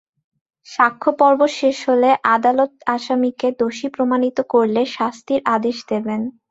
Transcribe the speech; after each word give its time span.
সাক্ষ্যপর্ব 0.67 1.39
শেষ 1.59 1.77
হলে 1.89 2.09
আদালত 2.35 2.71
আসামিকে 2.95 3.47
দোষী 3.59 3.87
প্রমাণিত 3.95 4.37
করলে 4.53 4.81
শাস্তির 4.95 5.41
আদেশ 5.55 5.77
দেবেন। 5.91 6.21